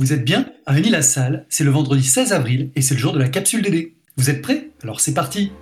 [0.00, 3.12] Vous êtes bien Rémi La Salle, c'est le vendredi 16 avril et c'est le jour
[3.12, 3.92] de la capsule DD.
[4.16, 4.70] Vous êtes prêts?
[4.82, 5.52] Alors c'est parti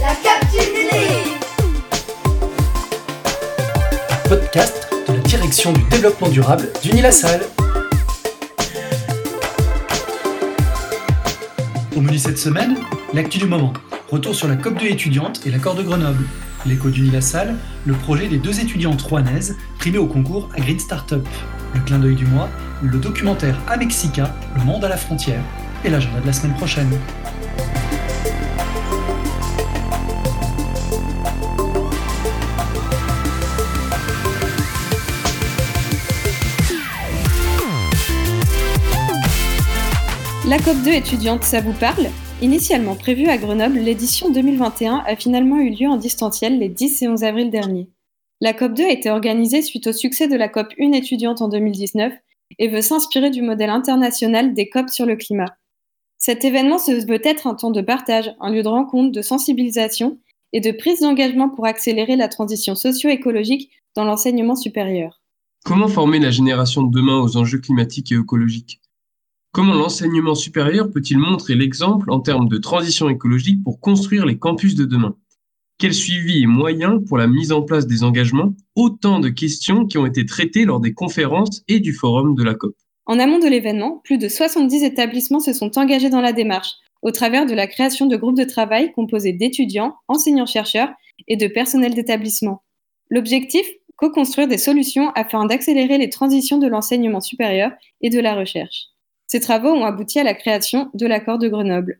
[0.00, 0.90] La capsule DD
[4.28, 6.66] Podcast de la direction du développement durable
[7.00, 7.42] La Salle.
[11.94, 12.76] Au menu cette semaine,
[13.12, 13.72] l'actu du moment.
[14.10, 16.24] Retour sur la COP2 étudiante et l'accord de Grenoble.
[16.66, 16.88] L'écho
[17.20, 21.26] Salle, le projet des deux étudiantes rouennaises primées au concours à Green Startup.
[21.74, 22.48] Le clin d'œil du mois,
[22.82, 23.76] le documentaire à
[24.56, 25.42] le monde à la frontière.
[25.84, 26.90] Et l'agenda de la semaine prochaine.
[40.46, 42.08] La COP2 étudiante, ça vous parle?
[42.44, 47.08] Initialement prévue à Grenoble, l'édition 2021 a finalement eu lieu en distanciel les 10 et
[47.08, 47.88] 11 avril dernier.
[48.42, 52.12] La COP2 a été organisée suite au succès de la COP 1 étudiante en 2019
[52.58, 55.56] et veut s'inspirer du modèle international des COP sur le climat.
[56.18, 60.18] Cet événement se veut être un temps de partage, un lieu de rencontre, de sensibilisation
[60.52, 65.22] et de prise d'engagement pour accélérer la transition socio-écologique dans l'enseignement supérieur.
[65.64, 68.82] Comment former la génération de demain aux enjeux climatiques et écologiques?
[69.54, 74.74] Comment l'enseignement supérieur peut-il montrer l'exemple en termes de transition écologique pour construire les campus
[74.74, 75.14] de demain?
[75.78, 78.52] Quel suivi et moyens pour la mise en place des engagements?
[78.74, 82.54] Autant de questions qui ont été traitées lors des conférences et du forum de la
[82.54, 82.74] COP.
[83.06, 87.12] En amont de l'événement, plus de 70 établissements se sont engagés dans la démarche, au
[87.12, 90.90] travers de la création de groupes de travail composés d'étudiants, enseignants-chercheurs
[91.28, 92.64] et de personnel d'établissement.
[93.08, 98.88] L'objectif Co-construire des solutions afin d'accélérer les transitions de l'enseignement supérieur et de la recherche.
[99.34, 101.98] Ces travaux ont abouti à la création de l'accord de Grenoble.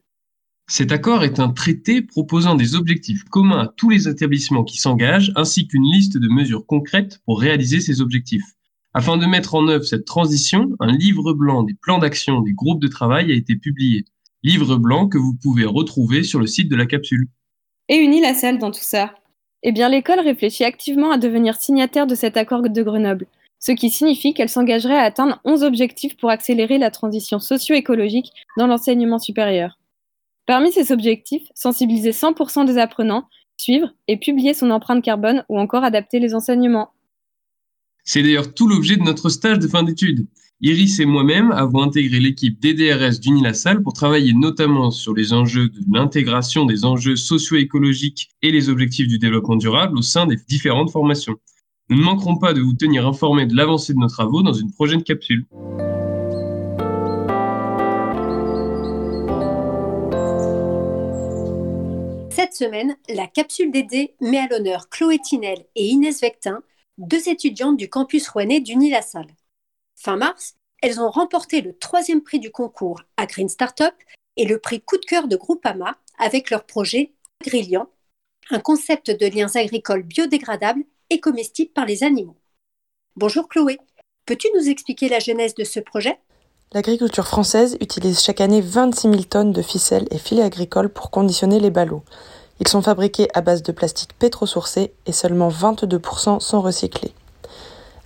[0.68, 5.32] Cet accord est un traité proposant des objectifs communs à tous les établissements qui s'engagent,
[5.34, 8.44] ainsi qu'une liste de mesures concrètes pour réaliser ces objectifs.
[8.92, 12.80] Afin de mettre en œuvre cette transition, un livre blanc des plans d'action des groupes
[12.80, 14.05] de travail a été publié.
[14.45, 17.27] Livre blanc que vous pouvez retrouver sur le site de la capsule.
[17.89, 19.12] Et unis la salle dans tout ça
[19.64, 23.27] Eh bien, l'école réfléchit activement à devenir signataire de cet accord de Grenoble
[23.67, 28.67] ce qui signifie qu'elle s'engagerait à atteindre 11 objectifs pour accélérer la transition socio-écologique dans
[28.67, 29.79] l'enseignement supérieur.
[30.45, 33.27] Parmi ces objectifs, sensibiliser 100% des apprenants,
[33.57, 36.91] suivre et publier son empreinte carbone ou encore adapter les enseignements.
[38.05, 40.27] C'est d'ailleurs tout l'objet de notre stage de fin d'études.
[40.61, 45.81] Iris et moi-même avons intégré l'équipe DDRS d'Unilassal pour travailler notamment sur les enjeux de
[45.91, 51.39] l'intégration des enjeux socio-écologiques et les objectifs du développement durable au sein des différentes formations.
[51.90, 54.72] Nous ne manquerons pas de vous tenir informés de l'avancée de nos travaux dans une
[54.72, 55.45] prochaine capsule.
[62.30, 66.62] Cette semaine, la capsule DD met à l'honneur Chloé Tinel et Inès Vectin,
[66.96, 69.34] deux étudiantes du campus rouennais d'Uni-la-Salle.
[69.95, 73.95] Fin mars, elles ont remporté le troisième prix du concours à Green Startup
[74.39, 77.12] et le prix coup de cœur de Groupama avec leur projet
[77.42, 77.90] Agrillian,
[78.51, 82.36] un concept de liens agricoles biodégradables et comestibles par les animaux.
[83.16, 83.78] Bonjour Chloé,
[84.26, 86.18] peux-tu nous expliquer la genèse de ce projet?
[86.72, 91.60] L'agriculture française utilise chaque année 26 000 tonnes de ficelles et filets agricoles pour conditionner
[91.60, 92.02] les ballots.
[92.60, 97.12] Ils sont fabriqués à base de plastique pétrosourcé et seulement 22% sont recyclés.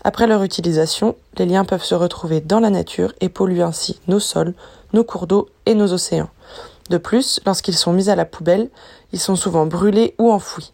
[0.04, 4.20] Après leur utilisation, les liens peuvent se retrouver dans la nature et polluer ainsi nos
[4.20, 4.54] sols,
[4.92, 6.30] nos cours d'eau et nos océans.
[6.90, 8.70] De plus, lorsqu'ils sont mis à la poubelle,
[9.12, 10.72] ils sont souvent brûlés ou enfouis.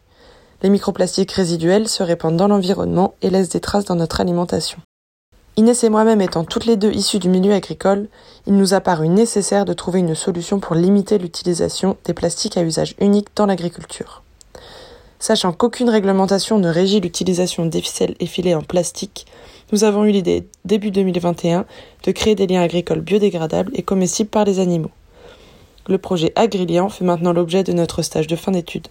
[0.64, 4.78] Les microplastiques résiduels se répandent dans l'environnement et laissent des traces dans notre alimentation.
[5.58, 8.08] Inès et moi-même étant toutes les deux issues du milieu agricole,
[8.46, 12.62] il nous a paru nécessaire de trouver une solution pour limiter l'utilisation des plastiques à
[12.62, 14.22] usage unique dans l'agriculture.
[15.18, 19.26] Sachant qu'aucune réglementation ne régit l'utilisation des ficelles et en plastique,
[19.70, 21.66] nous avons eu l'idée, début 2021,
[22.04, 24.92] de créer des liens agricoles biodégradables et comestibles par les animaux.
[25.88, 28.88] Le projet Agrilian fait maintenant l'objet de notre stage de fin d'études.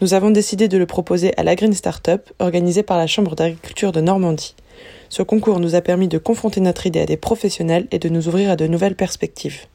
[0.00, 3.92] Nous avons décidé de le proposer à la Green Startup, organisée par la Chambre d'agriculture
[3.92, 4.54] de Normandie.
[5.08, 8.28] Ce concours nous a permis de confronter notre idée à des professionnels et de nous
[8.28, 9.66] ouvrir à de nouvelles perspectives.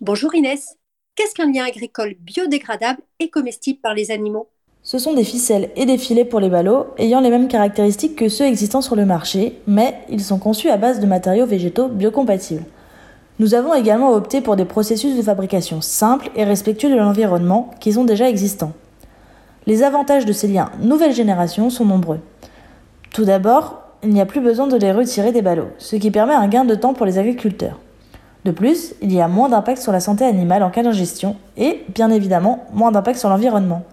[0.00, 0.76] Bonjour Inès,
[1.16, 4.48] qu'est-ce qu'un lien agricole biodégradable et comestible par les animaux?
[4.84, 8.28] Ce sont des ficelles et des filets pour les ballots ayant les mêmes caractéristiques que
[8.28, 12.64] ceux existant sur le marché, mais ils sont conçus à base de matériaux végétaux biocompatibles.
[13.40, 17.92] Nous avons également opté pour des processus de fabrication simples et respectueux de l'environnement qui
[17.92, 18.72] sont déjà existants.
[19.66, 22.18] Les avantages de ces liens nouvelle génération sont nombreux.
[23.12, 26.34] Tout d'abord, il n'y a plus besoin de les retirer des ballots, ce qui permet
[26.34, 27.78] un gain de temps pour les agriculteurs.
[28.44, 31.84] De plus, il y a moins d'impact sur la santé animale en cas d'ingestion et,
[31.94, 33.84] bien évidemment, moins d'impact sur l'environnement.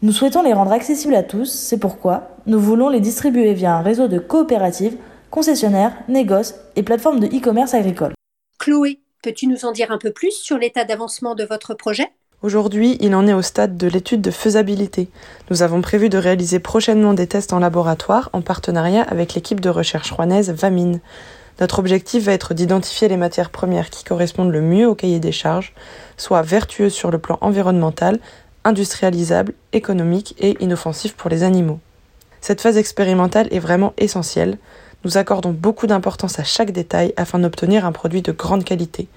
[0.00, 3.82] Nous souhaitons les rendre accessibles à tous, c'est pourquoi nous voulons les distribuer via un
[3.82, 4.96] réseau de coopératives,
[5.30, 8.14] concessionnaires, négoces et plateformes de e-commerce agricole.
[8.64, 12.08] Chloé, peux-tu nous en dire un peu plus sur l'état d'avancement de votre projet?
[12.40, 15.10] Aujourd'hui, il en est au stade de l'étude de faisabilité.
[15.50, 19.68] Nous avons prévu de réaliser prochainement des tests en laboratoire en partenariat avec l'équipe de
[19.68, 21.00] recherche rouennaise VAMINE.
[21.60, 25.30] Notre objectif va être d'identifier les matières premières qui correspondent le mieux au cahier des
[25.30, 25.74] charges,
[26.16, 28.18] soit vertueuses sur le plan environnemental,
[28.64, 31.80] industrialisables, économiques et inoffensives pour les animaux.
[32.40, 34.56] Cette phase expérimentale est vraiment essentielle.
[35.04, 39.08] Nous accordons beaucoup d'importance à chaque détail afin d'obtenir un produit de grande qualité.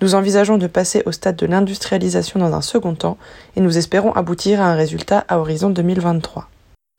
[0.00, 3.16] Nous envisageons de passer au stade de l'industrialisation dans un second temps
[3.56, 6.48] et nous espérons aboutir à un résultat à horizon 2023.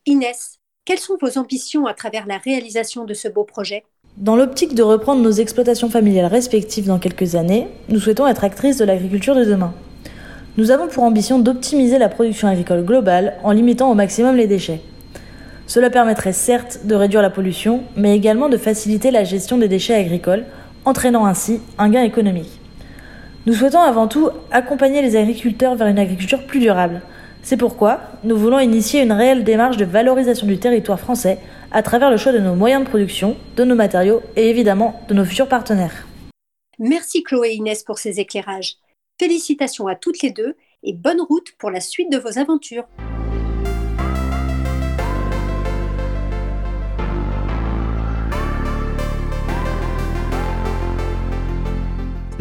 [0.06, 3.84] Inès, quelles sont vos ambitions à travers la réalisation de ce beau projet?
[4.18, 8.78] Dans l'optique de reprendre nos exploitations familiales respectives dans quelques années, nous souhaitons être actrices
[8.78, 9.74] de l'agriculture de demain.
[10.58, 14.82] Nous avons pour ambition d'optimiser la production agricole globale en limitant au maximum les déchets.
[15.68, 19.96] Cela permettrait certes de réduire la pollution, mais également de faciliter la gestion des déchets
[19.96, 20.46] agricoles,
[20.86, 22.60] entraînant ainsi un gain économique.
[23.46, 27.02] Nous souhaitons avant tout accompagner les agriculteurs vers une agriculture plus durable.
[27.44, 31.38] C'est pourquoi nous voulons initier une réelle démarche de valorisation du territoire français
[31.72, 35.14] à travers le choix de nos moyens de production, de nos matériaux et évidemment de
[35.14, 36.08] nos futurs partenaires.
[36.80, 38.78] Merci Chloé et Inès pour ces éclairages.
[39.20, 42.86] Félicitations à toutes les deux et bonne route pour la suite de vos aventures.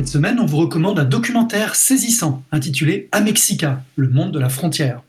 [0.04, 5.00] Cette semaine, on vous recommande un documentaire saisissant intitulé Amexica, le monde de la frontière.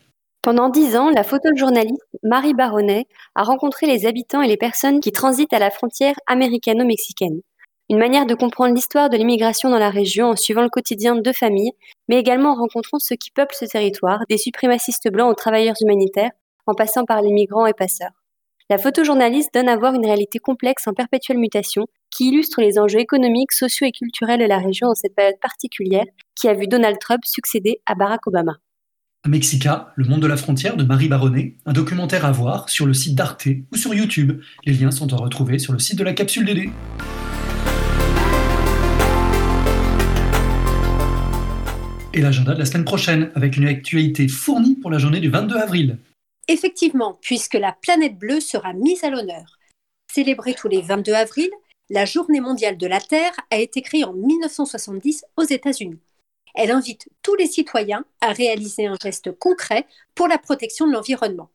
[0.42, 3.06] Pendant dix ans, la photojournaliste Marie Baronnet
[3.36, 7.42] a rencontré les habitants et les personnes qui transitent à la frontière américano-mexicaine.
[7.90, 11.22] Une manière de comprendre l'histoire de l'immigration dans la région en suivant le quotidien de
[11.22, 11.74] deux familles,
[12.08, 16.32] mais également en rencontrant ceux qui peuplent ce territoire, des suprémacistes blancs aux travailleurs humanitaires,
[16.68, 18.16] en passant par les migrants et passeurs.
[18.70, 23.00] La photojournaliste donne à voir une réalité complexe en perpétuelle mutation qui illustre les enjeux
[23.00, 26.98] économiques, sociaux et culturels de la région dans cette période particulière qui a vu Donald
[27.00, 28.58] Trump succéder à Barack Obama.
[29.28, 32.94] Mexica, le monde de la frontière de Marie Baronnet, un documentaire à voir sur le
[32.94, 34.40] site d'Arte ou sur YouTube.
[34.66, 36.70] Les liens sont à retrouver sur le site de la capsule DD.
[42.14, 45.56] Et l'agenda de la semaine prochaine, avec une actualité fournie pour la journée du 22
[45.58, 45.98] avril.
[46.48, 49.58] Effectivement, puisque la planète bleue sera mise à l'honneur.
[50.14, 51.50] Célébrée tous les 22 avril,
[51.90, 56.00] la Journée mondiale de la Terre a été créée en 1970 aux États-Unis.
[56.56, 59.86] Elle invite tous les citoyens à réaliser un geste concret
[60.16, 61.52] pour la protection de l'environnement.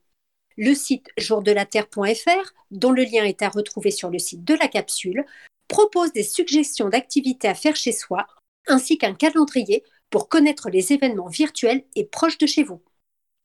[0.57, 5.25] Le site jourdelaterre.fr, dont le lien est à retrouver sur le site de la capsule,
[5.67, 8.27] propose des suggestions d'activités à faire chez soi,
[8.67, 12.81] ainsi qu'un calendrier pour connaître les événements virtuels et proches de chez vous.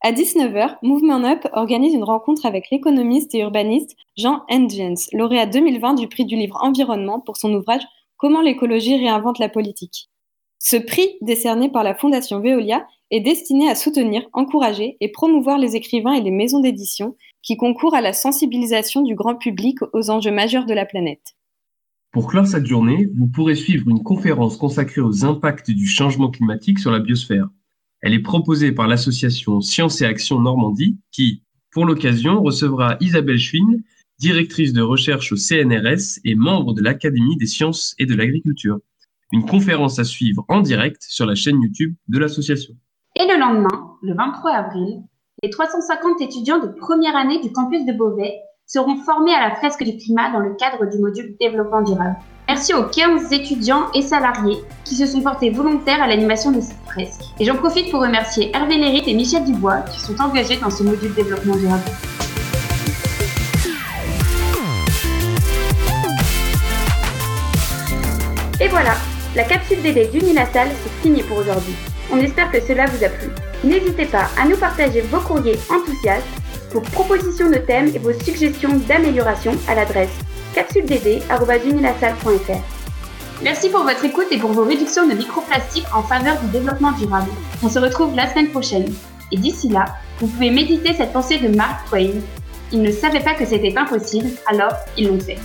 [0.01, 5.95] À 19h, Movement Up organise une rencontre avec l'économiste et urbaniste Jean Engens, lauréat 2020
[5.95, 7.81] du prix du livre Environnement pour son ouvrage
[8.15, 10.09] Comment l'écologie réinvente la politique.
[10.59, 15.75] Ce prix, décerné par la Fondation Veolia, est destiné à soutenir, encourager et promouvoir les
[15.75, 20.31] écrivains et les maisons d'édition qui concourent à la sensibilisation du grand public aux enjeux
[20.31, 21.35] majeurs de la planète.
[22.11, 26.79] Pour clore cette journée, vous pourrez suivre une conférence consacrée aux impacts du changement climatique
[26.79, 27.47] sur la biosphère.
[28.01, 33.83] Elle est proposée par l'association Sciences et Action Normandie qui, pour l'occasion, recevra Isabelle Schwinn,
[34.19, 38.79] directrice de recherche au CNRS et membre de l'Académie des sciences et de l'agriculture.
[39.31, 42.75] Une conférence à suivre en direct sur la chaîne YouTube de l'association.
[43.15, 45.01] Et le lendemain, le 23 avril,
[45.43, 49.83] les 350 étudiants de première année du campus de Beauvais seront formés à la fresque
[49.83, 52.15] du climat dans le cadre du module développement durable.
[52.49, 56.77] Merci aux 15 étudiants et salariés qui se sont portés volontaires à l'animation de cette
[56.85, 57.21] fresque.
[57.41, 60.81] Et j'en profite pour remercier Hervé Lérit et Michel Dubois qui sont engagés dans ce
[60.81, 61.83] module développement durable.
[68.61, 68.93] Et voilà,
[69.35, 71.75] la capsule DD d'Unilassal, c'est fini pour aujourd'hui.
[72.13, 73.29] On espère que cela vous a plu.
[73.65, 76.25] N'hésitez pas à nous partager vos courriers enthousiastes,
[76.71, 80.17] vos propositions de thèmes et vos suggestions d'amélioration à l'adresse
[80.57, 82.61] capsuledD.unilassal.fr.
[83.43, 87.29] Merci pour votre écoute et pour vos réductions de microplastiques en faveur du développement durable.
[87.61, 88.91] On se retrouve la semaine prochaine.
[89.31, 89.85] Et d'ici là,
[90.19, 92.21] vous pouvez méditer cette pensée de Mark Twain.
[92.71, 95.37] Ils ne savaient pas que c'était impossible, alors ils l'ont fait.